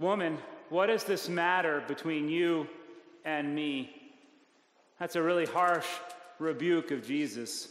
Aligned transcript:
Woman, 0.00 0.38
what 0.70 0.86
does 0.86 1.04
this 1.04 1.28
matter 1.28 1.84
between 1.86 2.30
you 2.30 2.66
and 3.26 3.54
me? 3.54 3.94
That's 4.98 5.14
a 5.14 5.22
really 5.22 5.44
harsh 5.44 5.86
rebuke 6.38 6.90
of 6.90 7.06
Jesus. 7.06 7.68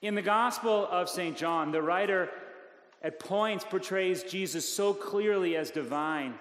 In 0.00 0.14
the 0.14 0.22
Gospel 0.22 0.88
of 0.90 1.10
St. 1.10 1.36
John, 1.36 1.72
the 1.72 1.82
writer 1.82 2.30
at 3.02 3.20
points 3.20 3.66
portrays 3.68 4.22
Jesus 4.22 4.66
so 4.66 4.94
clearly 4.94 5.56
as 5.56 5.70
divine. 5.70 6.32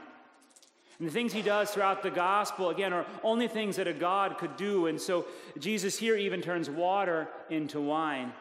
And 0.98 1.09
the 1.09 1.11
things 1.11 1.34
he 1.34 1.41
does 1.41 1.71
throughout 1.71 2.02
the 2.02 2.09
gospel, 2.09 2.70
again, 2.70 2.93
are 2.93 3.05
only 3.21 3.50
things 3.50 3.75
that 3.75 3.88
a 3.89 3.93
God 3.93 4.38
could 4.38 4.55
do. 4.55 4.88
And 4.88 5.02
so 5.02 5.25
Jesus 5.59 5.98
here 5.98 6.16
even 6.16 6.41
turns 6.41 6.70
water 6.70 7.27
into 7.50 7.82
wine. 7.82 8.32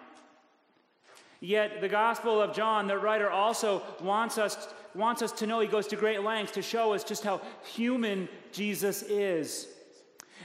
Yet 1.41 1.81
the 1.81 1.89
Gospel 1.89 2.41
of 2.41 2.55
John, 2.55 2.87
the 2.87 2.97
writer 2.97 3.29
also 3.29 3.83
wants 4.01 4.39
us, 4.39 4.73
wants 4.95 5.23
us 5.23 5.33
to 5.33 5.47
know, 5.47 5.61
he 5.61 5.69
goes 5.69 5.87
to 5.89 5.97
great 5.97 6.23
lengths 6.23 6.53
to 6.53 6.63
show 6.63 6.93
us 6.93 7.05
just 7.05 7.25
how 7.25 7.41
human 7.65 8.29
Jesus 8.53 9.03
is. 9.03 9.69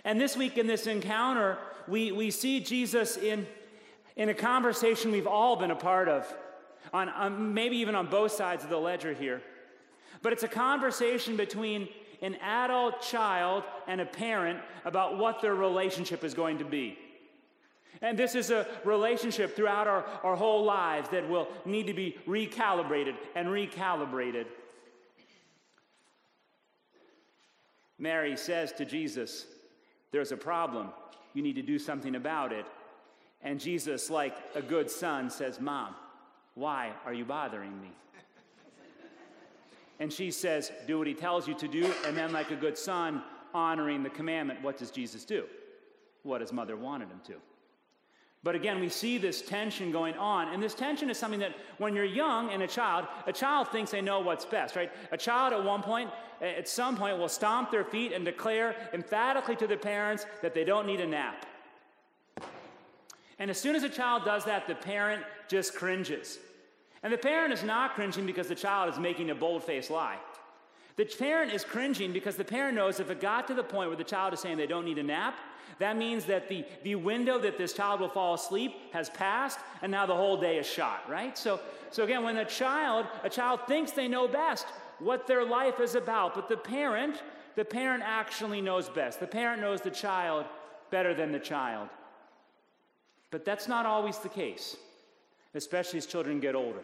And 0.04 0.20
this 0.20 0.38
week 0.38 0.58
in 0.58 0.68
this 0.68 0.88
encounter, 0.88 1.58
we, 1.88 2.12
we 2.12 2.32
see 2.32 2.60
Jesus 2.60 3.18
in, 3.18 3.48
in 4.16 4.30
a 4.30 4.34
conversation 4.34 5.12
we've 5.12 5.28
all 5.28 5.56
been 5.56 5.72
a 5.72 5.76
part 5.76 6.08
of, 6.08 6.32
on, 6.94 7.10
on 7.10 7.54
maybe 7.54 7.78
even 7.78 7.96
on 7.96 8.08
both 8.08 8.32
sides 8.32 8.64
of 8.64 8.70
the 8.70 8.78
ledger 8.78 9.14
here. 9.14 9.42
But 10.22 10.34
it's 10.34 10.44
a 10.44 10.48
conversation 10.48 11.36
between 11.36 11.90
an 12.22 12.36
adult 12.36 13.02
child 13.02 13.64
and 13.88 14.02
a 14.02 14.06
parent 14.06 14.60
about 14.86 15.18
what 15.18 15.42
their 15.42 15.56
relationship 15.56 16.24
is 16.24 16.34
going 16.34 16.58
to 16.60 16.66
be. 16.66 16.98
And 18.02 18.18
this 18.18 18.36
is 18.36 18.52
a 18.52 18.68
relationship 18.84 19.56
throughout 19.56 19.88
our, 19.88 20.06
our 20.24 20.36
whole 20.36 20.64
lives 20.64 21.10
that 21.10 21.28
will 21.28 21.48
need 21.66 21.88
to 21.88 21.94
be 21.94 22.18
recalibrated 22.28 23.16
and 23.36 23.48
recalibrated. 23.48 24.46
Mary 28.00 28.38
says 28.38 28.72
to 28.74 28.86
Jesus, 28.86 29.46
There's 30.12 30.32
a 30.32 30.38
problem. 30.38 30.90
You 31.34 31.42
need 31.42 31.56
to 31.56 31.62
do 31.62 31.80
something 31.80 32.16
about 32.16 32.52
it. 32.52 32.66
And 33.42 33.60
Jesus, 33.60 34.10
like 34.10 34.36
a 34.56 34.62
good 34.62 34.90
son, 34.90 35.30
says, 35.30 35.60
Mom, 35.60 35.96
why 36.56 36.92
are 37.06 37.14
you 37.14 37.26
bothering 37.26 37.80
me? 37.82 37.92
And 40.00 40.14
she 40.14 40.32
says, 40.32 40.72
Do 40.86 41.00
what 41.00 41.08
he 41.08 41.14
tells 41.14 41.48
you 41.48 41.56
to 41.56 41.68
do. 41.68 41.92
And 42.06 42.16
then, 42.16 42.32
like 42.32 42.52
a 42.52 42.56
good 42.56 42.78
son, 42.78 43.24
honoring 43.54 44.04
the 44.04 44.10
commandment, 44.10 44.62
what 44.62 44.78
does 44.78 44.92
Jesus 44.92 45.26
do? 45.26 45.46
What 46.24 46.42
his 46.42 46.54
mother 46.54 46.76
wanted 46.76 47.10
him 47.10 47.22
to. 47.28 47.36
But 48.44 48.56
again, 48.56 48.80
we 48.80 48.90
see 48.90 49.18
this 49.18 49.42
tension 49.42 49.92
going 49.92 50.16
on. 50.16 50.54
And 50.54 50.62
this 50.62 50.74
tension 50.74 51.10
is 51.10 51.18
something 51.18 51.40
that 51.40 51.56
when 51.80 51.96
you're 51.96 52.06
young 52.06 52.52
and 52.52 52.64
a 52.64 52.68
child, 52.68 53.08
a 53.26 53.34
child 53.34 53.70
thinks 53.70 53.92
they 53.92 54.02
know 54.02 54.20
what's 54.20 54.46
best, 54.46 54.76
right? 54.76 54.92
A 55.12 55.18
child 55.18 55.54
at 55.54 55.64
one 55.64 55.82
point, 55.82 56.10
at 56.42 56.70
some 56.70 56.96
point, 56.96 57.18
will 57.18 57.30
stomp 57.30 57.72
their 57.72 57.84
feet 57.84 58.14
and 58.14 58.24
declare 58.24 58.76
emphatically 58.94 59.56
to 59.58 59.68
their 59.68 59.78
parents 59.78 60.26
that 60.42 60.54
they 60.54 60.64
don't 60.64 60.86
need 60.86 61.02
a 61.02 61.08
nap. 61.08 61.46
And 63.40 63.52
as 63.52 63.60
soon 63.60 63.76
as 63.76 63.84
a 63.84 63.90
child 63.90 64.24
does 64.24 64.46
that, 64.46 64.68
the 64.68 64.76
parent 64.76 65.24
just 65.48 65.76
cringes. 65.76 66.40
And 67.04 67.14
the 67.14 67.18
parent 67.18 67.54
is 67.54 67.64
not 67.64 67.96
cringing 67.96 68.26
because 68.26 68.48
the 68.48 68.56
child 68.56 68.92
is 68.92 69.00
making 69.00 69.30
a 69.30 69.36
bold 69.36 69.64
faced 69.64 69.92
lie. 69.92 70.18
The 70.98 71.06
parent 71.06 71.54
is 71.54 71.64
cringing 71.64 72.12
because 72.12 72.36
the 72.36 72.44
parent 72.44 72.76
knows 72.76 73.00
if 73.00 73.10
it 73.10 73.22
got 73.22 73.48
to 73.48 73.54
the 73.54 73.64
point 73.64 73.90
where 73.90 73.98
the 73.98 74.04
child 74.04 74.34
is 74.34 74.40
saying 74.40 74.58
they 74.58 74.68
don't 74.68 74.86
need 74.86 74.98
a 74.98 75.04
nap, 75.04 75.36
that 75.80 75.96
means 75.96 76.26
that 76.26 76.50
the, 76.50 76.66
the 76.84 76.96
window 76.96 77.38
that 77.40 77.58
this 77.58 77.74
child 77.74 78.02
will 78.02 78.10
fall 78.10 78.34
asleep 78.34 78.74
has 78.94 79.10
passed, 79.12 79.60
and 79.84 79.92
now 79.92 80.08
the 80.08 80.16
whole 80.16 80.40
day 80.40 80.58
is 80.58 80.66
shot, 80.66 81.08
right? 81.08 81.38
So, 81.38 81.60
so 81.92 82.04
again, 82.04 82.24
when 82.24 82.38
a 82.38 82.46
child, 82.46 83.06
a 83.24 83.30
child 83.30 83.62
thinks 83.68 83.92
they 83.92 84.08
know 84.08 84.28
best 84.28 84.66
what 84.98 85.28
their 85.28 85.46
life 85.46 85.80
is 85.80 85.94
about, 85.94 86.34
but 86.34 86.50
the 86.50 86.58
parent, 86.58 87.22
the 87.56 87.64
parent 87.64 88.02
actually 88.04 88.60
knows 88.60 88.90
best. 88.90 89.20
The 89.20 89.28
parent 89.28 89.62
knows 89.62 89.82
the 89.82 89.92
child 89.92 90.46
better 90.90 91.14
than 91.14 91.32
the 91.32 91.40
child. 91.40 91.90
But 93.30 93.46
that's 93.46 93.68
not 93.68 93.86
always 93.86 94.18
the 94.18 94.30
case, 94.30 94.78
especially 95.54 96.00
as 96.00 96.08
children 96.08 96.40
get 96.40 96.56
older. 96.56 96.82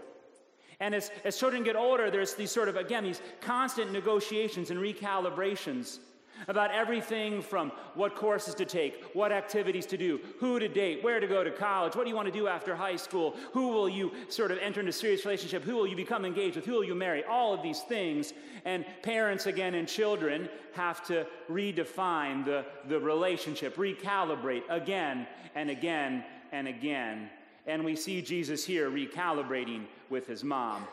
And 0.80 0.96
as, 0.96 1.12
as 1.24 1.38
children 1.38 1.64
get 1.64 1.76
older, 1.76 2.10
there's 2.12 2.34
these 2.34 2.52
sort 2.52 2.70
of, 2.70 2.76
again, 2.76 3.04
these 3.04 3.22
constant 3.42 3.92
negotiations 3.92 4.72
and 4.72 4.80
recalibrations 4.80 6.00
about 6.48 6.72
everything 6.72 7.42
from 7.42 7.72
what 7.96 8.16
courses 8.16 8.56
to 8.56 8.66
take, 8.66 9.04
what 9.14 9.32
activities 9.32 9.86
to 9.86 9.98
do, 9.98 10.20
who 10.40 10.60
to 10.60 10.68
date, 10.68 11.04
where 11.04 11.20
to 11.20 11.28
go 11.28 11.44
to 11.44 11.52
college, 11.52 11.96
what 11.96 12.04
do 12.04 12.10
you 12.10 12.16
want 12.16 12.28
to 12.28 12.38
do 12.38 12.48
after 12.48 12.76
high 12.76 12.96
school, 12.96 13.36
who 13.52 13.70
will 13.70 13.88
you 13.88 14.12
sort 14.30 14.52
of 14.52 14.58
enter 14.60 14.80
into 14.80 14.90
a 14.90 14.94
serious 14.94 15.26
relationship, 15.26 15.64
who 15.64 15.76
will 15.76 15.88
you 15.88 15.96
become 15.96 16.26
engaged 16.26 16.56
with, 16.56 16.66
who 16.66 16.74
will 16.74 16.84
you 16.84 16.96
marry, 16.96 17.24
all 17.26 17.54
of 17.54 17.62
these 17.62 17.82
things. 17.82 18.34
And 18.66 18.86
parents, 19.04 19.46
again, 19.46 19.76
and 19.76 19.88
children 19.88 20.50
have 20.74 21.06
to 21.08 21.26
redefine 21.50 22.46
the, 22.46 22.66
the 22.88 23.00
relationship, 23.00 23.76
recalibrate 23.76 24.64
again 24.70 25.28
and 25.56 25.70
again 25.70 26.24
and 26.52 26.68
again. 26.68 27.30
And 27.66 27.84
we 27.84 27.96
see 27.96 28.22
Jesus 28.22 28.66
here 28.66 28.90
recalibrating 28.90 29.86
with 30.10 30.28
his 30.28 30.44
mom. 30.44 30.88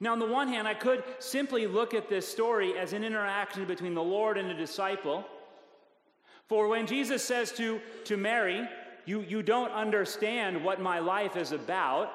Now, 0.00 0.12
on 0.12 0.18
the 0.18 0.26
one 0.26 0.48
hand, 0.48 0.66
I 0.66 0.74
could 0.74 1.04
simply 1.20 1.66
look 1.66 1.94
at 1.94 2.08
this 2.08 2.26
story 2.26 2.76
as 2.76 2.92
an 2.92 3.04
interaction 3.04 3.64
between 3.64 3.94
the 3.94 4.02
Lord 4.02 4.36
and 4.36 4.50
a 4.50 4.54
disciple. 4.54 5.24
For 6.48 6.66
when 6.68 6.86
Jesus 6.86 7.22
says 7.22 7.52
to, 7.52 7.80
to 8.04 8.16
Mary, 8.16 8.68
you, 9.04 9.20
you 9.20 9.42
don't 9.42 9.70
understand 9.70 10.64
what 10.64 10.80
my 10.80 10.98
life 10.98 11.36
is 11.36 11.52
about, 11.52 12.10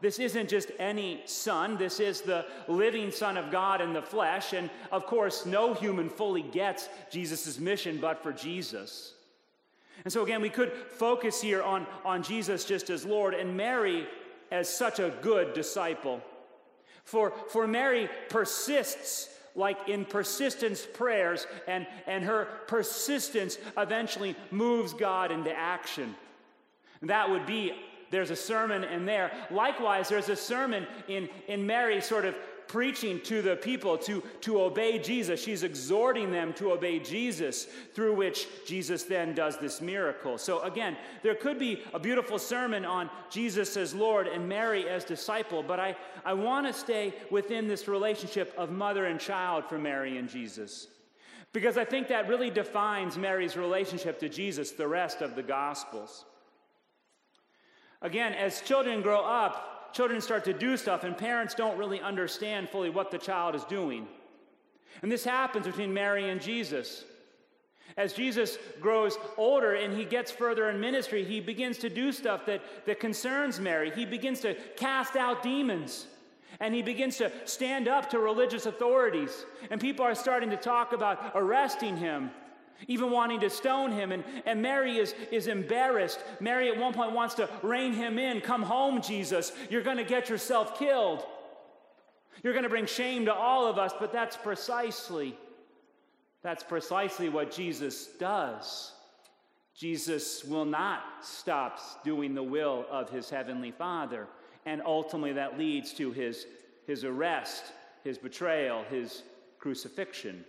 this 0.00 0.18
isn't 0.18 0.48
just 0.48 0.70
any 0.78 1.22
son, 1.24 1.76
this 1.78 2.00
is 2.00 2.20
the 2.20 2.46
living 2.68 3.10
Son 3.10 3.36
of 3.36 3.50
God 3.50 3.80
in 3.80 3.92
the 3.92 4.02
flesh. 4.02 4.52
And 4.52 4.70
of 4.92 5.06
course, 5.06 5.46
no 5.46 5.74
human 5.74 6.08
fully 6.08 6.42
gets 6.42 6.88
Jesus' 7.10 7.58
mission 7.58 7.98
but 7.98 8.22
for 8.22 8.32
Jesus. 8.32 9.14
And 10.04 10.12
so, 10.12 10.22
again, 10.22 10.40
we 10.40 10.50
could 10.50 10.72
focus 10.72 11.40
here 11.40 11.62
on, 11.62 11.86
on 12.04 12.22
Jesus 12.22 12.64
just 12.64 12.90
as 12.90 13.04
Lord 13.04 13.34
and 13.34 13.56
Mary 13.56 14.06
as 14.50 14.68
such 14.68 14.98
a 14.98 15.12
good 15.22 15.52
disciple. 15.52 16.22
For, 17.04 17.32
for 17.48 17.66
Mary 17.66 18.08
persists 18.28 19.28
like 19.54 19.88
in 19.88 20.04
persistence 20.04 20.86
prayers, 20.92 21.46
and, 21.66 21.86
and 22.06 22.22
her 22.24 22.46
persistence 22.66 23.58
eventually 23.78 24.36
moves 24.50 24.92
God 24.92 25.32
into 25.32 25.50
action. 25.52 26.14
That 27.02 27.30
would 27.30 27.46
be, 27.46 27.72
there's 28.10 28.30
a 28.30 28.36
sermon 28.36 28.84
in 28.84 29.06
there. 29.06 29.32
Likewise, 29.50 30.08
there's 30.08 30.28
a 30.28 30.36
sermon 30.36 30.86
in, 31.08 31.28
in 31.48 31.66
Mary 31.66 32.00
sort 32.02 32.26
of 32.26 32.34
preaching 32.68 33.20
to 33.24 33.42
the 33.42 33.56
people 33.56 33.96
to, 33.98 34.22
to 34.40 34.60
obey 34.60 34.98
Jesus. 34.98 35.42
She's 35.42 35.62
exhorting 35.62 36.30
them 36.30 36.52
to 36.54 36.72
obey 36.72 36.98
Jesus, 36.98 37.66
through 37.94 38.14
which 38.14 38.46
Jesus 38.66 39.04
then 39.04 39.34
does 39.34 39.58
this 39.58 39.80
miracle. 39.80 40.38
So, 40.38 40.62
again, 40.62 40.96
there 41.22 41.34
could 41.34 41.58
be 41.58 41.82
a 41.94 41.98
beautiful 41.98 42.38
sermon 42.38 42.84
on 42.84 43.10
Jesus 43.30 43.76
as 43.76 43.94
Lord 43.94 44.26
and 44.26 44.48
Mary 44.48 44.88
as 44.88 45.04
disciple, 45.04 45.62
but 45.62 45.80
I, 45.80 45.96
I 46.24 46.34
want 46.34 46.66
to 46.66 46.72
stay 46.72 47.14
within 47.30 47.68
this 47.68 47.88
relationship 47.88 48.52
of 48.56 48.70
mother 48.70 49.06
and 49.06 49.20
child 49.20 49.64
for 49.68 49.78
Mary 49.78 50.16
and 50.16 50.28
Jesus. 50.28 50.88
Because 51.52 51.78
I 51.78 51.84
think 51.84 52.08
that 52.08 52.28
really 52.28 52.50
defines 52.50 53.16
Mary's 53.16 53.56
relationship 53.56 54.18
to 54.20 54.28
Jesus, 54.28 54.72
the 54.72 54.88
rest 54.88 55.22
of 55.22 55.36
the 55.36 55.42
Gospels. 55.42 56.24
Again, 58.02 58.34
as 58.34 58.60
children 58.60 59.00
grow 59.00 59.24
up, 59.24 59.75
children 59.96 60.20
start 60.20 60.44
to 60.44 60.52
do 60.52 60.76
stuff 60.76 61.04
and 61.04 61.16
parents 61.16 61.54
don't 61.54 61.78
really 61.78 62.00
understand 62.00 62.68
fully 62.68 62.90
what 62.90 63.10
the 63.10 63.16
child 63.18 63.54
is 63.54 63.64
doing. 63.64 64.06
And 65.00 65.10
this 65.10 65.24
happens 65.24 65.66
between 65.66 65.94
Mary 65.94 66.28
and 66.28 66.40
Jesus. 66.40 67.04
As 67.96 68.12
Jesus 68.12 68.58
grows 68.78 69.16
older 69.38 69.74
and 69.74 69.96
he 69.96 70.04
gets 70.04 70.30
further 70.30 70.68
in 70.68 70.78
ministry, 70.80 71.24
he 71.24 71.40
begins 71.40 71.78
to 71.78 71.88
do 71.88 72.12
stuff 72.12 72.44
that, 72.44 72.60
that 72.84 73.00
concerns 73.00 73.58
Mary. 73.58 73.90
He 73.90 74.04
begins 74.04 74.40
to 74.40 74.54
cast 74.76 75.16
out 75.16 75.42
demons. 75.42 76.06
And 76.60 76.74
he 76.74 76.82
begins 76.82 77.16
to 77.18 77.32
stand 77.44 77.88
up 77.88 78.10
to 78.10 78.18
religious 78.18 78.66
authorities. 78.66 79.46
And 79.70 79.80
people 79.80 80.04
are 80.04 80.14
starting 80.14 80.50
to 80.50 80.56
talk 80.56 80.92
about 80.92 81.32
arresting 81.34 81.96
him 81.96 82.30
even 82.88 83.10
wanting 83.10 83.40
to 83.40 83.50
stone 83.50 83.92
him. 83.92 84.12
And, 84.12 84.24
and 84.44 84.62
Mary 84.62 84.98
is, 84.98 85.14
is 85.30 85.46
embarrassed. 85.46 86.20
Mary 86.40 86.68
at 86.68 86.78
one 86.78 86.92
point 86.92 87.12
wants 87.12 87.34
to 87.34 87.48
rein 87.62 87.92
him 87.92 88.18
in. 88.18 88.40
Come 88.40 88.62
home, 88.62 89.00
Jesus. 89.02 89.52
You're 89.70 89.82
going 89.82 89.96
to 89.96 90.04
get 90.04 90.28
yourself 90.28 90.78
killed. 90.78 91.24
You're 92.42 92.52
going 92.52 92.64
to 92.64 92.68
bring 92.68 92.86
shame 92.86 93.24
to 93.26 93.34
all 93.34 93.66
of 93.66 93.78
us, 93.78 93.92
but 93.98 94.12
that's 94.12 94.36
precisely 94.36 95.36
that's 96.46 96.62
precisely 96.62 97.28
what 97.28 97.50
Jesus 97.50 98.06
does. 98.20 98.92
Jesus 99.74 100.44
will 100.44 100.64
not 100.64 101.02
stop 101.20 102.04
doing 102.04 102.36
the 102.36 102.42
will 102.42 102.86
of 102.88 103.10
his 103.10 103.28
heavenly 103.28 103.72
Father, 103.72 104.28
and 104.64 104.80
ultimately 104.86 105.32
that 105.32 105.58
leads 105.58 105.92
to 105.94 106.12
his, 106.12 106.46
his 106.86 107.02
arrest, 107.02 107.64
his 108.04 108.16
betrayal, 108.16 108.84
his 108.88 109.24
crucifixion. 109.58 110.44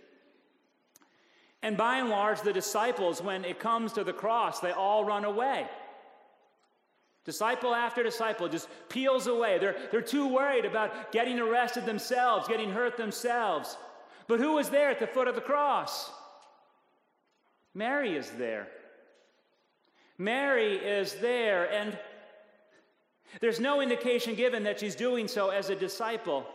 And 1.62 1.76
by 1.76 1.98
and 1.98 2.08
large, 2.08 2.40
the 2.42 2.52
disciples, 2.52 3.20
when 3.20 3.44
it 3.44 3.58
comes 3.58 3.92
to 3.94 4.04
the 4.04 4.12
cross, 4.12 4.60
they 4.60 4.70
all 4.70 5.04
run 5.04 5.24
away. 5.24 5.66
Disciple 7.24 7.74
after 7.74 8.02
disciple 8.02 8.48
just 8.48 8.68
peels 8.88 9.26
away. 9.26 9.58
They're, 9.58 9.76
they're 9.90 10.00
too 10.00 10.28
worried 10.28 10.64
about 10.64 11.12
getting 11.12 11.38
arrested 11.38 11.84
themselves, 11.84 12.48
getting 12.48 12.70
hurt 12.70 12.96
themselves. 12.96 13.76
But 14.28 14.40
who 14.40 14.52
was 14.54 14.70
there 14.70 14.90
at 14.90 14.98
the 14.98 15.06
foot 15.06 15.28
of 15.28 15.34
the 15.34 15.40
cross? 15.40 16.10
Mary 17.74 18.16
is 18.16 18.30
there. 18.30 18.68
Mary 20.16 20.76
is 20.76 21.14
there, 21.16 21.70
and 21.72 21.98
there's 23.40 23.60
no 23.60 23.80
indication 23.80 24.34
given 24.34 24.64
that 24.64 24.80
she's 24.80 24.94
doing 24.94 25.28
so 25.28 25.50
as 25.50 25.70
a 25.70 25.76
disciple. 25.76 26.46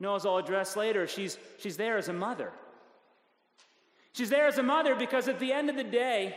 No, 0.00 0.14
as 0.14 0.26
I'll 0.26 0.36
address 0.36 0.76
later, 0.76 1.06
she's, 1.06 1.38
she's 1.58 1.76
there 1.76 1.96
as 1.96 2.08
a 2.08 2.12
mother. 2.12 2.52
She's 4.16 4.30
there 4.30 4.46
as 4.46 4.56
a 4.56 4.62
mother 4.62 4.94
because 4.94 5.28
at 5.28 5.38
the 5.38 5.52
end 5.52 5.68
of 5.68 5.76
the 5.76 5.84
day, 5.84 6.34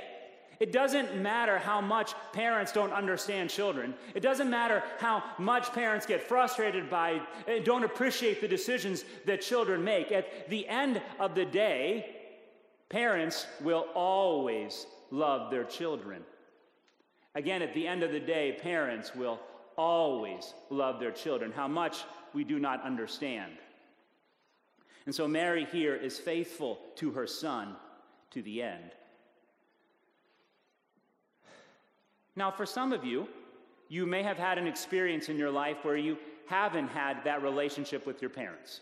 it 0.60 0.74
doesn't 0.74 1.16
matter 1.16 1.58
how 1.58 1.80
much 1.80 2.14
parents 2.34 2.74
don't 2.74 2.92
understand 2.92 3.50
children. 3.50 3.94
It 4.14 4.20
doesn't 4.20 4.50
matter 4.50 4.84
how 4.98 5.24
much 5.38 5.72
parents 5.72 6.06
get 6.06 6.22
frustrated 6.22 6.90
by, 6.90 7.22
eh, 7.48 7.60
don't 7.64 7.86
appreciate 7.86 8.42
the 8.42 8.50
decisions 8.50 9.06
that 9.26 9.40
children 9.40 9.81
make. 9.81 10.12
At 10.12 10.50
the 10.50 10.68
end 10.68 11.02
of 11.22 11.36
the 11.36 11.46
day, 11.46 12.18
parents 12.90 13.48
will 13.62 13.86
always 13.96 14.86
love 15.10 15.50
their 15.50 15.64
children. 15.64 16.26
Again, 17.34 17.62
at 17.62 17.74
the 17.74 17.88
end 17.88 18.04
of 18.04 18.12
the 18.12 18.20
day, 18.20 18.58
parents 18.62 19.16
will 19.16 19.40
always 19.78 20.54
love 20.70 21.00
their 21.00 21.12
children. 21.12 21.54
How 21.54 21.70
much 21.70 22.04
we 22.34 22.44
do 22.44 22.60
not 22.60 22.84
understand. 22.84 23.54
And 25.09 25.15
so 25.15 25.27
Mary 25.27 25.65
here 25.71 25.95
is 25.95 26.19
faithful 26.19 26.77
to 26.97 27.09
her 27.13 27.25
son 27.25 27.75
to 28.29 28.44
the 28.44 28.61
end. 28.61 28.91
Now, 32.35 32.51
for 32.51 32.67
some 32.67 32.94
of 32.94 33.03
you, 33.03 33.27
you 33.88 34.06
may 34.06 34.21
have 34.21 34.38
had 34.38 34.59
an 34.59 34.67
experience 34.67 35.27
in 35.27 35.35
your 35.35 35.50
life 35.50 35.77
where 35.81 35.97
you 35.97 36.19
haven't 36.45 36.89
had 36.89 37.23
that 37.23 37.41
relationship 37.41 38.06
with 38.06 38.21
your 38.21 38.29
parents. 38.29 38.81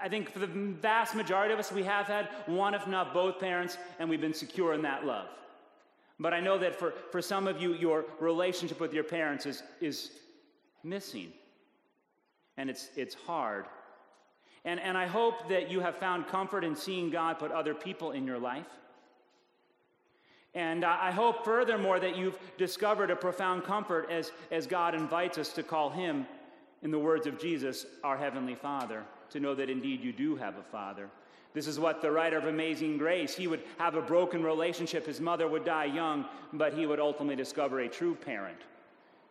I 0.00 0.08
think 0.08 0.30
for 0.30 0.38
the 0.38 0.46
vast 0.46 1.16
majority 1.16 1.52
of 1.52 1.58
us, 1.58 1.72
we 1.72 1.82
have 1.82 2.06
had 2.06 2.28
one, 2.46 2.72
if 2.72 2.86
not 2.86 3.12
both 3.12 3.40
parents, 3.40 3.78
and 3.98 4.08
we've 4.08 4.20
been 4.20 4.32
secure 4.32 4.74
in 4.74 4.82
that 4.82 5.04
love. 5.04 5.26
But 6.20 6.34
I 6.34 6.38
know 6.38 6.56
that 6.56 6.78
for, 6.78 6.92
for 7.10 7.20
some 7.20 7.48
of 7.48 7.60
you, 7.60 7.74
your 7.74 8.04
relationship 8.20 8.78
with 8.78 8.94
your 8.94 9.02
parents 9.02 9.44
is, 9.44 9.64
is 9.80 10.12
missing. 10.84 11.32
And 12.56 12.70
it's, 12.70 12.90
it's 12.94 13.16
hard. 13.16 13.64
And, 14.66 14.80
and 14.80 14.98
I 14.98 15.06
hope 15.06 15.48
that 15.48 15.70
you 15.70 15.80
have 15.80 15.96
found 15.96 16.26
comfort 16.26 16.64
in 16.64 16.74
seeing 16.74 17.08
God 17.08 17.38
put 17.38 17.52
other 17.52 17.72
people 17.72 18.10
in 18.10 18.26
your 18.26 18.38
life. 18.38 18.66
And 20.54 20.84
I 20.84 21.10
hope, 21.10 21.44
furthermore, 21.44 22.00
that 22.00 22.16
you've 22.16 22.38
discovered 22.58 23.10
a 23.10 23.16
profound 23.16 23.64
comfort 23.64 24.10
as, 24.10 24.32
as 24.50 24.66
God 24.66 24.94
invites 24.94 25.38
us 25.38 25.52
to 25.52 25.62
call 25.62 25.90
Him, 25.90 26.26
in 26.82 26.90
the 26.90 26.98
words 26.98 27.26
of 27.26 27.38
Jesus, 27.38 27.86
our 28.04 28.16
Heavenly 28.16 28.54
Father, 28.54 29.02
to 29.30 29.40
know 29.40 29.54
that 29.54 29.70
indeed 29.70 30.02
you 30.02 30.12
do 30.12 30.36
have 30.36 30.56
a 30.56 30.62
Father. 30.62 31.08
This 31.54 31.66
is 31.66 31.80
what 31.80 32.02
the 32.02 32.10
writer 32.10 32.36
of 32.36 32.44
Amazing 32.44 32.98
Grace, 32.98 33.34
he 33.34 33.46
would 33.46 33.62
have 33.78 33.94
a 33.94 34.02
broken 34.02 34.42
relationship. 34.42 35.06
His 35.06 35.20
mother 35.20 35.48
would 35.48 35.64
die 35.64 35.86
young, 35.86 36.26
but 36.52 36.74
he 36.74 36.86
would 36.86 37.00
ultimately 37.00 37.36
discover 37.36 37.80
a 37.80 37.88
true 37.88 38.14
parent 38.14 38.58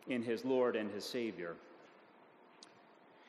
in 0.08 0.22
his 0.22 0.44
Lord 0.44 0.76
and 0.76 0.90
his 0.90 1.04
Savior. 1.04 1.54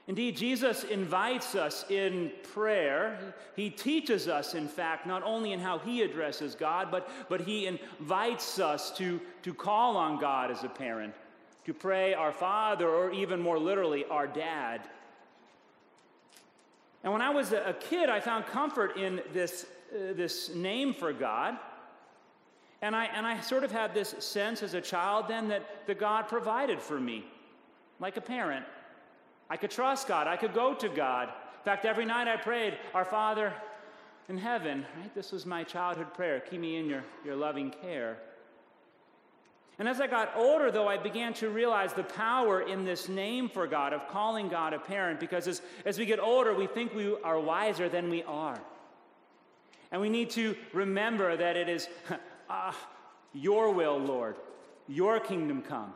Indeed, 0.07 0.37
Jesus 0.37 0.85
invites 0.85 1.53
us 1.53 1.85
in 1.89 2.31
prayer. 2.53 3.33
He 3.57 3.69
teaches 3.69 4.29
us, 4.29 4.53
in 4.53 4.69
fact, 4.69 5.05
not 5.05 5.21
only 5.23 5.51
in 5.51 5.59
how 5.59 5.79
he 5.79 6.01
addresses 6.01 6.55
God, 6.55 6.89
but, 6.89 7.09
but 7.27 7.41
he 7.41 7.67
invites 7.67 8.57
us 8.57 8.95
to, 8.97 9.19
to 9.43 9.53
call 9.53 9.97
on 9.97 10.17
God 10.17 10.49
as 10.49 10.63
a 10.63 10.69
parent, 10.69 11.13
to 11.65 11.73
pray 11.73 12.13
our 12.13 12.31
Father, 12.31 12.87
or 12.87 13.11
even 13.11 13.41
more 13.41 13.59
literally, 13.59 14.05
our 14.05 14.27
Dad. 14.27 14.81
And 17.03 17.11
when 17.11 17.21
I 17.21 17.29
was 17.29 17.51
a 17.51 17.75
kid, 17.77 18.09
I 18.09 18.21
found 18.21 18.45
comfort 18.45 18.95
in 18.95 19.21
this, 19.33 19.65
uh, 19.91 20.13
this 20.13 20.55
name 20.55 20.93
for 20.93 21.11
God. 21.11 21.57
And 22.81 22.95
I, 22.95 23.05
and 23.05 23.25
I 23.25 23.41
sort 23.41 23.65
of 23.65 23.71
had 23.71 23.93
this 23.93 24.15
sense 24.19 24.63
as 24.63 24.73
a 24.73 24.81
child 24.81 25.25
then 25.27 25.49
that 25.49 25.85
the 25.85 25.95
God 25.95 26.29
provided 26.29 26.81
for 26.81 26.99
me, 26.99 27.25
like 27.99 28.15
a 28.15 28.21
parent. 28.21 28.65
I 29.49 29.57
could 29.57 29.71
trust 29.71 30.07
God. 30.07 30.27
I 30.27 30.37
could 30.37 30.53
go 30.53 30.73
to 30.73 30.89
God. 30.89 31.29
In 31.29 31.63
fact, 31.63 31.85
every 31.85 32.05
night 32.05 32.27
I 32.27 32.37
prayed, 32.37 32.77
Our 32.93 33.05
Father 33.05 33.53
in 34.29 34.37
heaven, 34.37 34.85
right? 34.99 35.13
This 35.15 35.31
was 35.31 35.45
my 35.45 35.63
childhood 35.63 36.13
prayer. 36.13 36.39
Keep 36.39 36.59
me 36.61 36.77
in 36.77 36.89
your, 36.89 37.03
your 37.23 37.35
loving 37.35 37.71
care. 37.71 38.17
And 39.79 39.87
as 39.87 40.01
I 40.01 40.07
got 40.07 40.31
older, 40.35 40.71
though, 40.71 40.87
I 40.87 40.97
began 40.97 41.33
to 41.35 41.49
realize 41.49 41.93
the 41.93 42.03
power 42.03 42.61
in 42.61 42.83
this 42.83 43.07
name 43.07 43.47
for 43.47 43.67
God, 43.67 43.93
of 43.93 44.07
calling 44.09 44.49
God 44.49 44.73
a 44.73 44.79
parent, 44.79 45.19
because 45.19 45.47
as, 45.47 45.61
as 45.85 45.99
we 45.99 46.05
get 46.05 46.19
older, 46.19 46.53
we 46.53 46.65
think 46.65 46.95
we 46.95 47.15
are 47.23 47.39
wiser 47.39 47.87
than 47.87 48.09
we 48.09 48.23
are. 48.23 48.59
And 49.91 50.01
we 50.01 50.09
need 50.09 50.31
to 50.31 50.55
remember 50.73 51.37
that 51.37 51.55
it 51.55 51.69
is 51.69 51.87
uh, 52.49 52.73
your 53.33 53.71
will, 53.71 53.97
Lord, 53.97 54.35
your 54.87 55.19
kingdom 55.19 55.61
come. 55.61 55.93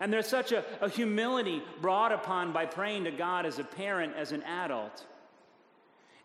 And 0.00 0.10
there's 0.10 0.26
such 0.26 0.52
a, 0.52 0.64
a 0.80 0.88
humility 0.88 1.62
brought 1.82 2.10
upon 2.10 2.52
by 2.52 2.64
praying 2.64 3.04
to 3.04 3.10
God 3.10 3.44
as 3.44 3.58
a 3.58 3.64
parent, 3.64 4.14
as 4.16 4.32
an 4.32 4.42
adult. 4.44 5.04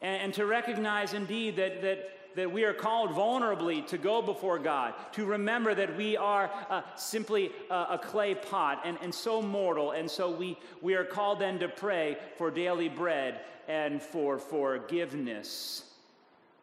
And, 0.01 0.23
and 0.23 0.33
to 0.35 0.45
recognize 0.45 1.13
indeed 1.13 1.57
that, 1.57 1.81
that, 1.81 2.09
that 2.35 2.51
we 2.51 2.63
are 2.63 2.73
called 2.73 3.11
vulnerably 3.11 3.85
to 3.87 3.97
go 3.97 4.21
before 4.21 4.59
God, 4.59 4.93
to 5.13 5.25
remember 5.25 5.75
that 5.75 5.97
we 5.97 6.15
are 6.15 6.49
uh, 6.69 6.83
simply 6.95 7.51
a, 7.69 7.73
a, 7.91 7.99
clay 8.01 8.33
pot 8.33 8.81
and, 8.85 8.97
and 9.01 9.13
so 9.13 9.41
mortal. 9.41 9.91
And 9.91 10.09
so 10.09 10.31
we, 10.31 10.57
we 10.81 10.95
are 10.95 11.05
called 11.05 11.39
then 11.39 11.59
to 11.59 11.67
pray 11.67 12.17
for 12.37 12.49
daily 12.49 12.87
bread 12.87 13.41
and 13.67 14.01
for 14.01 14.37
forgiveness 14.37 15.83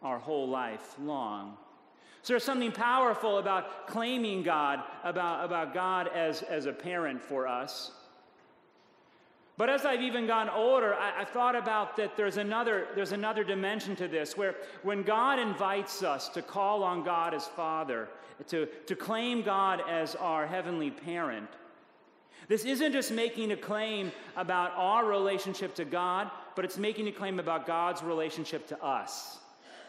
our 0.03 0.19
whole 0.19 0.49
life 0.49 0.95
long. 0.99 1.57
So 2.23 2.35
there's 2.35 2.45
something 2.45 2.71
powerful 2.71 3.39
about 3.39 3.89
claiming 3.89 4.45
God, 4.45 4.81
about, 5.03 5.45
about 5.45 5.75
God 5.75 6.09
as, 6.15 6.43
as 6.43 6.67
a 6.67 6.73
parent 6.73 7.21
for 7.21 7.49
us. 7.49 7.91
But 9.57 9.69
as 9.69 9.85
I've 9.85 10.01
even 10.01 10.27
gotten 10.27 10.53
older, 10.53 10.95
I, 10.95 11.11
have 11.19 11.31
thought 11.31 11.57
about 11.57 11.97
that 11.97 12.17
there's 12.17 12.37
another, 12.37 12.87
there's 12.95 13.13
another 13.13 13.45
dimension 13.45 13.97
to 13.97 14.09
this 14.09 14.37
where 14.37 14.55
when 14.83 15.03
God 15.03 15.39
invites 15.39 16.03
us 16.03 16.29
to 16.31 16.43
call 16.43 16.85
on 16.85 17.05
God 17.05 17.35
as 17.35 17.47
Father, 17.47 18.09
to, 18.49 18.67
to 18.87 18.97
claim 18.97 19.43
God 19.43 19.83
as 19.89 20.15
our 20.15 20.47
heavenly 20.47 20.91
parent, 20.91 21.49
this 22.49 22.65
isn't 22.65 22.93
just 22.93 23.11
making 23.11 23.53
a 23.53 23.57
claim 23.57 24.13
about 24.37 24.73
our 24.77 25.05
relationship 25.07 25.75
to 25.77 25.85
God, 25.85 26.31
but 26.55 26.65
it's 26.65 26.79
making 26.79 27.09
a 27.09 27.13
claim 27.13 27.39
about 27.39 27.67
God's 27.67 28.03
relationship 28.03 28.67
to 28.69 28.83
us. 28.83 29.39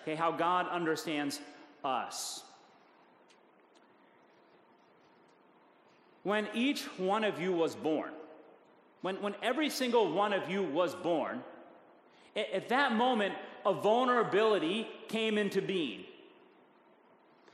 Okay, 0.04 0.16
how 0.16 0.32
God 0.32 0.68
understands 0.70 1.40
us. 1.84 2.44
When 6.24 6.48
each 6.54 6.84
one 6.98 7.24
of 7.24 7.42
you 7.42 7.52
was 7.52 7.76
born, 7.76 8.12
when, 9.02 9.22
when 9.22 9.36
every 9.44 9.70
single 9.70 10.12
one 10.14 10.32
of 10.32 10.50
you 10.50 10.64
was 10.64 10.96
born, 10.96 11.44
at, 12.36 12.50
at 12.52 12.70
that 12.70 12.94
moment, 12.94 13.36
a 13.66 13.74
vulnerability 13.74 14.88
came 15.10 15.38
into 15.38 15.62
being. 15.62 16.06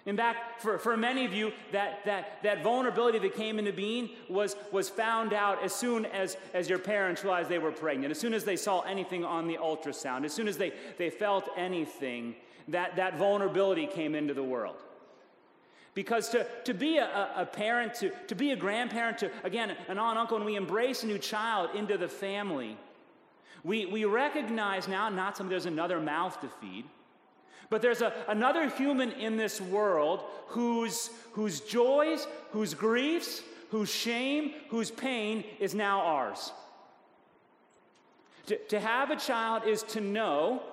In 0.06 0.16
fact, 0.16 0.62
for, 0.62 0.80
for 0.80 0.96
many 0.96 1.26
of 1.26 1.34
you, 1.34 1.52
that, 1.72 2.06
that, 2.06 2.42
that 2.42 2.64
vulnerability 2.64 3.20
that 3.20 3.36
came 3.36 3.60
into 3.60 3.74
being 3.74 4.10
was, 4.30 4.56
was 4.72 4.90
found 4.90 5.34
out 5.34 5.64
as 5.64 5.74
soon 5.74 6.06
as, 6.06 6.38
as 6.54 6.70
your 6.70 6.80
parents 6.80 7.24
realized 7.24 7.50
they 7.50 7.60
were 7.60 7.72
pregnant, 7.72 8.10
as 8.10 8.20
soon 8.20 8.34
as 8.34 8.44
they 8.44 8.56
saw 8.56 8.82
anything 8.82 9.26
on 9.26 9.48
the 9.48 9.58
ultrasound, 9.58 10.26
as 10.26 10.34
soon 10.34 10.48
as 10.48 10.58
they, 10.58 10.74
they 10.98 11.10
felt 11.10 11.50
anything 11.58 12.36
that, 12.72 12.96
that 12.96 13.18
vulnerability 13.18 13.88
came 13.88 14.16
into 14.16 14.34
the 14.34 14.44
world. 14.44 14.78
Because 15.94 16.30
to, 16.30 16.46
to 16.66 16.74
be 16.74 16.98
a, 16.98 17.32
a 17.36 17.46
parent, 17.46 17.96
to, 17.96 18.12
to 18.28 18.36
be 18.36 18.52
a 18.52 18.56
grandparent, 18.56 19.18
to, 19.20 19.32
again, 19.44 19.76
an 19.88 19.98
aunt, 19.98 20.18
uncle, 20.18 20.38
and 20.38 20.46
we 20.46 20.56
embrace 20.56 21.04
a 21.04 21.08
new 21.08 21.18
child 21.18 21.72
into 21.76 21.98
the 21.98 22.08
family, 22.08 22.78
we, 23.64 23.86
we 23.86 24.06
recognize 24.06 24.88
now 24.88 25.10
not 25.10 25.36
somebody 25.36 25.56
there's 25.56 25.66
another 25.66 26.00
mouth 26.00 26.40
to 26.42 26.50
feed, 26.62 26.86
but 27.70 27.82
there's 27.82 28.02
a, 28.02 28.14
another 28.28 28.70
human 28.70 29.12
in 29.12 29.36
this 29.36 29.60
world 29.60 30.24
whose, 30.48 31.10
whose 31.34 31.60
joys, 31.60 32.28
whose 32.52 32.74
griefs, 32.74 33.42
whose 33.70 33.90
shame, 33.90 34.54
whose 34.70 34.92
pain 34.92 35.44
is 35.60 35.76
now 35.76 36.02
ours. 36.02 36.52
To, 38.48 38.58
to 38.70 38.80
have 38.80 39.12
a 39.12 39.16
child 39.16 39.64
is 39.68 39.84
to 39.84 40.02
know 40.02 40.64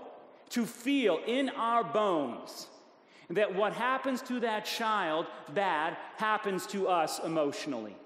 to 0.50 0.64
feel 0.64 1.20
in 1.26 1.48
our 1.50 1.82
bones 1.82 2.68
that 3.30 3.54
what 3.54 3.72
happens 3.72 4.22
to 4.22 4.40
that 4.40 4.64
child 4.64 5.26
bad 5.52 5.96
happens 6.16 6.66
to 6.68 6.88
us 6.88 7.20
emotionally. 7.24 7.96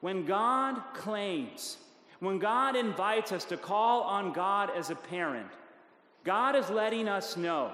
When 0.00 0.26
God 0.26 0.80
claims, 0.94 1.78
when 2.20 2.38
God 2.38 2.76
invites 2.76 3.32
us 3.32 3.44
to 3.46 3.56
call 3.56 4.02
on 4.02 4.32
God 4.32 4.70
as 4.76 4.90
a 4.90 4.94
parent, 4.94 5.48
God 6.24 6.54
is 6.54 6.68
letting 6.68 7.08
us 7.08 7.36
know 7.36 7.72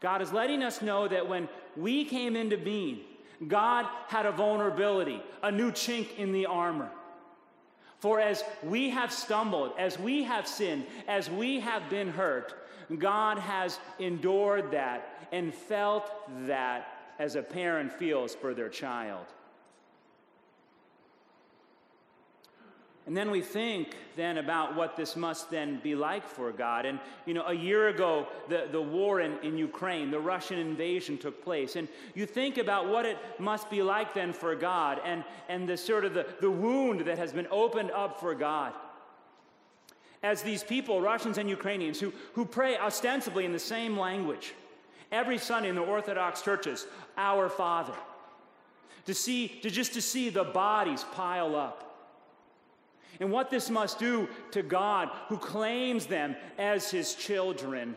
God 0.00 0.22
is 0.22 0.32
letting 0.32 0.62
us 0.62 0.82
know 0.82 1.08
that 1.08 1.28
when 1.28 1.48
we 1.76 2.04
came 2.04 2.36
into 2.36 2.56
being, 2.56 3.00
God 3.48 3.86
had 4.08 4.26
a 4.26 4.32
vulnerability, 4.32 5.22
a 5.42 5.50
new 5.50 5.70
chink 5.70 6.16
in 6.16 6.32
the 6.32 6.46
armor. 6.46 6.90
For 8.06 8.20
as 8.20 8.44
we 8.62 8.90
have 8.90 9.12
stumbled, 9.12 9.72
as 9.76 9.98
we 9.98 10.22
have 10.22 10.46
sinned, 10.46 10.86
as 11.08 11.28
we 11.28 11.58
have 11.58 11.90
been 11.90 12.06
hurt, 12.06 12.54
God 12.98 13.36
has 13.36 13.80
endured 13.98 14.70
that 14.70 15.26
and 15.32 15.52
felt 15.52 16.12
that 16.46 16.86
as 17.18 17.34
a 17.34 17.42
parent 17.42 17.92
feels 17.92 18.32
for 18.32 18.54
their 18.54 18.68
child. 18.68 19.26
And 23.06 23.16
then 23.16 23.30
we 23.30 23.40
think 23.40 23.94
then 24.16 24.38
about 24.38 24.74
what 24.74 24.96
this 24.96 25.14
must 25.14 25.48
then 25.48 25.78
be 25.80 25.94
like 25.94 26.26
for 26.26 26.50
God. 26.50 26.84
And, 26.84 26.98
you 27.24 27.34
know, 27.34 27.44
a 27.46 27.54
year 27.54 27.88
ago, 27.88 28.26
the, 28.48 28.66
the 28.72 28.82
war 28.82 29.20
in, 29.20 29.38
in 29.44 29.56
Ukraine, 29.56 30.10
the 30.10 30.18
Russian 30.18 30.58
invasion 30.58 31.16
took 31.16 31.42
place. 31.44 31.76
And 31.76 31.86
you 32.16 32.26
think 32.26 32.58
about 32.58 32.88
what 32.88 33.06
it 33.06 33.16
must 33.38 33.70
be 33.70 33.80
like 33.80 34.12
then 34.12 34.32
for 34.32 34.56
God 34.56 35.00
and, 35.04 35.22
and 35.48 35.68
the 35.68 35.76
sort 35.76 36.04
of 36.04 36.14
the, 36.14 36.26
the 36.40 36.50
wound 36.50 37.02
that 37.02 37.16
has 37.16 37.32
been 37.32 37.46
opened 37.52 37.92
up 37.92 38.18
for 38.18 38.34
God. 38.34 38.72
As 40.24 40.42
these 40.42 40.64
people, 40.64 41.00
Russians 41.00 41.38
and 41.38 41.48
Ukrainians, 41.48 42.00
who, 42.00 42.12
who 42.32 42.44
pray 42.44 42.76
ostensibly 42.76 43.44
in 43.44 43.52
the 43.52 43.58
same 43.60 43.96
language, 43.96 44.54
every 45.12 45.38
Sunday 45.38 45.68
in 45.68 45.76
the 45.76 45.82
Orthodox 45.82 46.42
churches, 46.42 46.88
Our 47.16 47.48
Father. 47.48 47.94
To 49.04 49.14
see, 49.14 49.46
to 49.62 49.70
just 49.70 49.94
to 49.94 50.02
see 50.02 50.30
the 50.30 50.42
bodies 50.42 51.04
pile 51.14 51.54
up 51.54 51.85
and 53.20 53.30
what 53.30 53.50
this 53.50 53.70
must 53.70 53.98
do 53.98 54.28
to 54.50 54.62
God, 54.62 55.10
who 55.28 55.38
claims 55.38 56.06
them 56.06 56.36
as 56.58 56.90
his 56.90 57.14
children. 57.14 57.96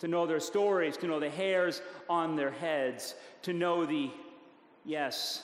To 0.00 0.08
know 0.08 0.26
their 0.26 0.40
stories, 0.40 0.96
to 0.98 1.06
know 1.06 1.18
the 1.18 1.30
hairs 1.30 1.82
on 2.08 2.36
their 2.36 2.50
heads, 2.50 3.14
to 3.42 3.52
know 3.52 3.84
the, 3.84 4.10
yes, 4.84 5.42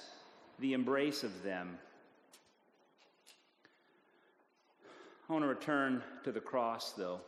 the 0.61 0.73
embrace 0.75 1.25
of 1.25 1.43
them. 1.43 1.79
I 5.29 5.33
want 5.33 5.43
to 5.43 5.49
return 5.49 6.03
to 6.25 6.33
the 6.33 6.41
cross, 6.41 6.93
though. 6.93 7.21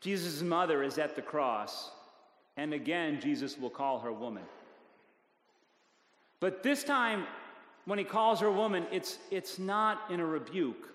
Jesus' 0.00 0.40
mother 0.42 0.82
is 0.82 0.96
at 0.96 1.14
the 1.14 1.22
cross, 1.22 1.90
and 2.56 2.72
again, 2.72 3.20
Jesus 3.20 3.58
will 3.58 3.68
call 3.68 3.98
her 3.98 4.12
woman. 4.12 4.44
But 6.38 6.62
this 6.62 6.84
time, 6.84 7.26
when 7.90 7.98
he 7.98 8.04
calls 8.04 8.38
her 8.38 8.46
a 8.46 8.52
woman, 8.52 8.86
it's, 8.92 9.18
it's 9.32 9.58
not 9.58 10.12
in 10.12 10.20
a 10.20 10.24
rebuke, 10.24 10.94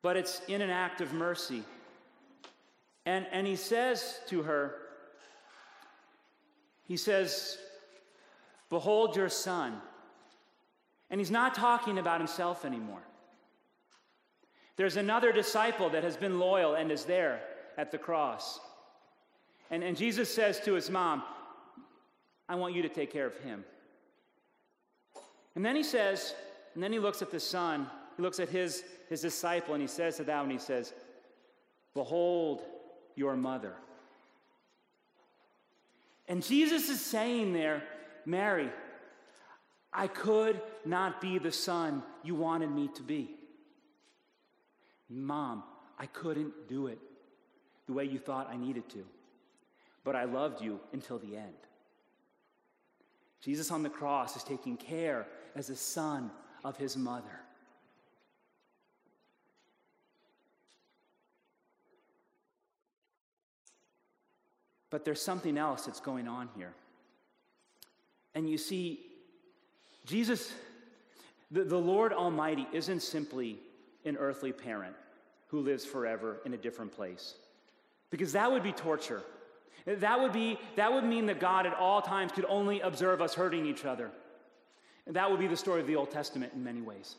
but 0.00 0.16
it's 0.16 0.40
in 0.46 0.62
an 0.62 0.70
act 0.70 1.00
of 1.00 1.12
mercy. 1.12 1.64
And, 3.04 3.26
and 3.32 3.48
he 3.48 3.56
says 3.56 4.20
to 4.28 4.42
her, 4.42 4.76
he 6.86 6.96
says, 6.96 7.58
Behold 8.70 9.16
your 9.16 9.28
son. 9.28 9.76
And 11.10 11.20
he's 11.20 11.32
not 11.32 11.56
talking 11.56 11.98
about 11.98 12.20
himself 12.20 12.64
anymore. 12.64 13.02
There's 14.76 14.96
another 14.96 15.32
disciple 15.32 15.90
that 15.90 16.04
has 16.04 16.16
been 16.16 16.38
loyal 16.38 16.74
and 16.74 16.92
is 16.92 17.06
there 17.06 17.40
at 17.76 17.90
the 17.90 17.98
cross. 17.98 18.60
And, 19.68 19.82
and 19.82 19.96
Jesus 19.96 20.32
says 20.32 20.60
to 20.60 20.74
his 20.74 20.88
mom, 20.88 21.24
I 22.48 22.54
want 22.54 22.72
you 22.72 22.82
to 22.82 22.88
take 22.88 23.12
care 23.12 23.26
of 23.26 23.36
him. 23.38 23.64
And 25.54 25.64
then 25.64 25.76
he 25.76 25.82
says, 25.82 26.34
and 26.74 26.82
then 26.82 26.92
he 26.92 26.98
looks 26.98 27.22
at 27.22 27.30
the 27.30 27.40
son, 27.40 27.86
he 28.16 28.22
looks 28.22 28.40
at 28.40 28.48
his, 28.48 28.84
his 29.08 29.20
disciple, 29.20 29.74
and 29.74 29.82
he 29.82 29.88
says 29.88 30.16
to 30.16 30.24
that 30.24 30.40
one, 30.40 30.50
he 30.50 30.58
says, 30.58 30.92
Behold 31.94 32.62
your 33.14 33.36
mother. 33.36 33.74
And 36.28 36.42
Jesus 36.42 36.88
is 36.88 37.00
saying 37.00 37.52
there, 37.52 37.82
Mary, 38.24 38.70
I 39.92 40.06
could 40.06 40.60
not 40.86 41.20
be 41.20 41.38
the 41.38 41.52
son 41.52 42.02
you 42.22 42.34
wanted 42.34 42.70
me 42.70 42.88
to 42.94 43.02
be. 43.02 43.30
Mom, 45.10 45.62
I 45.98 46.06
couldn't 46.06 46.68
do 46.68 46.86
it 46.86 46.98
the 47.86 47.92
way 47.92 48.04
you 48.04 48.18
thought 48.18 48.48
I 48.50 48.56
needed 48.56 48.88
to, 48.90 49.04
but 50.04 50.16
I 50.16 50.24
loved 50.24 50.62
you 50.62 50.80
until 50.94 51.18
the 51.18 51.36
end. 51.36 51.52
Jesus 53.42 53.70
on 53.72 53.82
the 53.82 53.90
cross 53.90 54.36
is 54.36 54.44
taking 54.44 54.76
care 54.76 55.26
as 55.54 55.68
a 55.68 55.76
son 55.76 56.30
of 56.64 56.76
his 56.76 56.96
mother. 56.96 57.40
But 64.90 65.04
there's 65.04 65.20
something 65.20 65.58
else 65.58 65.86
that's 65.86 66.00
going 66.00 66.28
on 66.28 66.50
here. 66.56 66.72
And 68.34 68.48
you 68.48 68.58
see, 68.58 69.00
Jesus, 70.06 70.52
the, 71.50 71.64
the 71.64 71.78
Lord 71.78 72.12
Almighty, 72.12 72.66
isn't 72.72 73.00
simply 73.00 73.58
an 74.04 74.16
earthly 74.16 74.52
parent 74.52 74.94
who 75.48 75.60
lives 75.60 75.84
forever 75.84 76.40
in 76.44 76.54
a 76.54 76.56
different 76.56 76.92
place, 76.92 77.34
because 78.10 78.32
that 78.32 78.50
would 78.50 78.62
be 78.62 78.72
torture. 78.72 79.22
That 79.84 80.20
would, 80.20 80.32
be, 80.32 80.58
that 80.76 80.92
would 80.92 81.04
mean 81.04 81.26
that 81.26 81.40
God 81.40 81.66
at 81.66 81.74
all 81.74 82.00
times 82.00 82.32
could 82.32 82.44
only 82.48 82.80
observe 82.80 83.20
us 83.20 83.34
hurting 83.34 83.66
each 83.66 83.84
other. 83.84 84.10
And 85.06 85.16
that 85.16 85.30
would 85.30 85.40
be 85.40 85.48
the 85.48 85.56
story 85.56 85.80
of 85.80 85.86
the 85.86 85.96
Old 85.96 86.10
Testament 86.10 86.52
in 86.54 86.62
many 86.62 86.80
ways. 86.80 87.16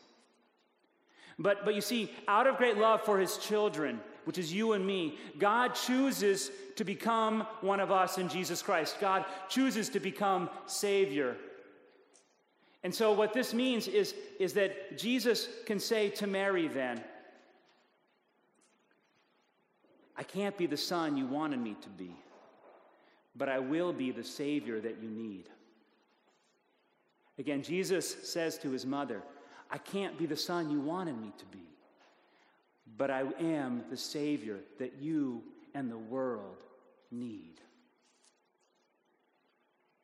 But, 1.38 1.64
but 1.64 1.74
you 1.74 1.80
see, 1.80 2.10
out 2.28 2.46
of 2.46 2.56
great 2.56 2.78
love 2.78 3.02
for 3.02 3.18
his 3.18 3.36
children, 3.38 4.00
which 4.24 4.38
is 4.38 4.52
you 4.52 4.72
and 4.72 4.86
me, 4.86 5.18
God 5.38 5.74
chooses 5.74 6.50
to 6.76 6.84
become 6.84 7.46
one 7.60 7.80
of 7.80 7.90
us 7.90 8.18
in 8.18 8.28
Jesus 8.28 8.62
Christ. 8.62 8.96
God 9.00 9.24
chooses 9.48 9.88
to 9.90 10.00
become 10.00 10.48
Savior. 10.66 11.36
And 12.82 12.94
so, 12.94 13.12
what 13.12 13.32
this 13.32 13.52
means 13.52 13.88
is, 13.88 14.14
is 14.38 14.52
that 14.54 14.96
Jesus 14.96 15.48
can 15.66 15.80
say 15.80 16.10
to 16.10 16.26
Mary, 16.26 16.68
then, 16.68 17.02
I 20.16 20.22
can't 20.22 20.56
be 20.56 20.66
the 20.66 20.76
son 20.76 21.16
you 21.16 21.26
wanted 21.26 21.58
me 21.60 21.76
to 21.80 21.88
be, 21.88 22.14
but 23.36 23.48
I 23.48 23.58
will 23.58 23.92
be 23.92 24.10
the 24.10 24.24
Savior 24.24 24.80
that 24.80 25.02
you 25.02 25.08
need. 25.08 25.48
Again, 27.38 27.62
Jesus 27.62 28.30
says 28.30 28.58
to 28.58 28.70
his 28.70 28.86
mother, 28.86 29.22
I 29.70 29.78
can't 29.78 30.18
be 30.18 30.26
the 30.26 30.36
son 30.36 30.70
you 30.70 30.80
wanted 30.80 31.20
me 31.20 31.32
to 31.38 31.44
be, 31.46 31.66
but 32.96 33.10
I 33.10 33.24
am 33.40 33.84
the 33.90 33.96
Savior 33.96 34.58
that 34.78 34.94
you 35.00 35.42
and 35.74 35.90
the 35.90 35.98
world 35.98 36.62
need. 37.10 37.60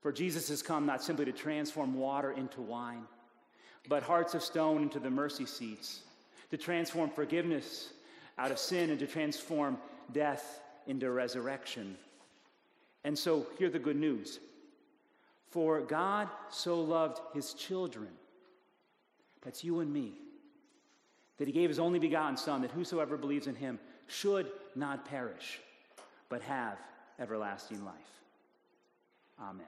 For 0.01 0.13
Jesus 0.13 0.49
has 0.49 0.63
come 0.63 0.87
not 0.87 1.03
simply 1.05 1.27
to 1.27 1.33
transform 1.33 1.95
water 1.95 2.33
into 2.33 2.63
wine, 2.63 3.05
but 3.89 4.03
hearts 4.03 4.35
of 4.35 4.43
stone 4.43 4.83
into 4.83 4.99
the 4.99 5.11
mercy 5.11 5.47
seats, 5.47 6.01
to 6.51 6.57
transform 6.57 7.11
forgiveness 7.11 7.93
out 8.39 8.51
of 8.51 8.59
sin 8.59 8.91
and 8.91 8.99
to 8.99 9.07
transform 9.07 9.79
death 10.13 10.61
into 10.87 11.11
resurrection. 11.11 11.97
And 13.05 13.19
so, 13.19 13.47
hear 13.59 13.71
the 13.71 13.79
good 13.79 13.97
news 13.97 14.41
for 15.51 15.81
God 15.81 16.29
so 16.49 16.81
loved 16.81 17.21
his 17.35 17.55
children, 17.55 18.09
that's 19.43 19.65
you 19.65 19.81
and 19.81 19.93
me, 19.93 20.13
that 21.39 21.49
he 21.49 21.53
gave 21.53 21.69
his 21.69 21.79
only 21.79 21.99
begotten 21.99 22.37
Son, 22.37 22.63
that 22.63 22.71
whosoever 22.71 23.17
believes 23.17 23.47
in 23.47 23.55
him 23.55 23.79
should 24.07 24.51
not 24.77 25.05
perish, 25.05 25.61
but 26.29 26.41
have 26.43 26.79
everlasting 27.19 27.85
life. 27.85 27.95
Amen. 29.41 29.67